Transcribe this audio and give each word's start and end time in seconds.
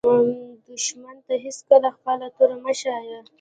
دښمن 0.67 1.17
ته 1.27 1.33
هېڅکله 1.43 1.89
خپله 1.95 2.27
توره 2.35 2.55
مه 2.63 2.73
ښایه 2.79 3.19